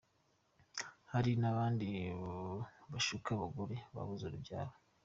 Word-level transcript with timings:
Hari 1.11 1.31
nabandi 1.41 1.87
bashuka 2.91 3.29
abagore 3.33 3.75
babuze 3.95 4.23
urubyaro 4.25 4.73